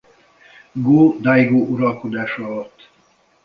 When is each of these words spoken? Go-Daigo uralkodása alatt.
Go-Daigo 0.73 1.57
uralkodása 1.61 2.43
alatt. 2.45 2.89